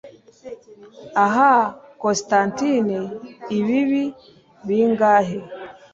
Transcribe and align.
Ah 1.25 1.37
Constantine 2.03 2.99
ibibi 3.57 4.03
bingahe 4.67 5.37